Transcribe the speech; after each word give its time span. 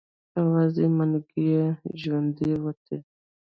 يوازې 0.37 0.85
منګلی 0.97 1.19
تې 1.29 1.45
ژوندی 2.01 2.51
وتی. 2.63 2.97